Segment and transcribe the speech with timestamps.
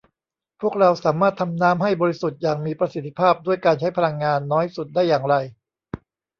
[0.61, 5.35] พวกเราสามารถทำน้ำให้บริสุทธิ์อย่างมีประสิทธิภาพด้วยการใช้พลังงานน้อยสุดได้อย่างไร